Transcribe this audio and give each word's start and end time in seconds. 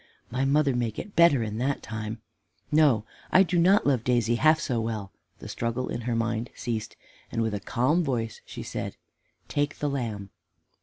My 0.31 0.45
mother 0.45 0.75
may 0.75 0.89
get 0.89 1.15
better 1.15 1.43
in 1.43 1.59
that 1.59 1.83
time. 1.83 2.21
No, 2.71 3.05
I 3.31 3.43
do 3.43 3.59
not 3.59 3.85
love 3.85 4.03
Daisy 4.03 4.33
half 4.37 4.59
so 4.59 4.79
well." 4.81 5.11
The 5.37 5.47
struggle 5.47 5.89
in 5.89 6.01
her 6.09 6.15
mind 6.15 6.49
ceased, 6.55 6.95
and 7.31 7.43
with 7.43 7.53
a 7.53 7.59
calm 7.59 8.03
voice 8.03 8.41
she 8.43 8.63
said, 8.63 8.97
"Take 9.47 9.77
the 9.77 9.91
lamb." 9.91 10.31